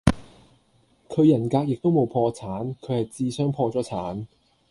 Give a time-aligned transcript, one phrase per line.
[1.07, 4.25] 佢人格亦都冇破產，佢系智商破咗產